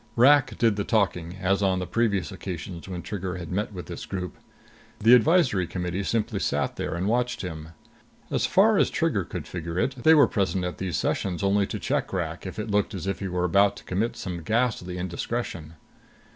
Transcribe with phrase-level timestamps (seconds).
[0.15, 4.07] Rak did the talking, as on the previous occasions when Trigger had met with this
[4.07, 4.35] group.
[4.97, 7.69] The advisory committee simply sat there and watched him.
[8.31, 11.77] As far as Trigger could figure it, they were present at these sessions only to
[11.77, 15.75] check Rak if it looked as if he were about to commit some ghastly indiscretion.